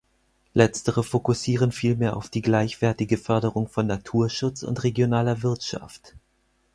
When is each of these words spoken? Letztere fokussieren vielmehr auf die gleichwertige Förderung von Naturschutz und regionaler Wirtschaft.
Letztere 0.55 1.03
fokussieren 1.03 1.71
vielmehr 1.71 2.17
auf 2.17 2.27
die 2.27 2.41
gleichwertige 2.41 3.19
Förderung 3.19 3.67
von 3.67 3.85
Naturschutz 3.85 4.63
und 4.63 4.83
regionaler 4.83 5.43
Wirtschaft. 5.43 6.15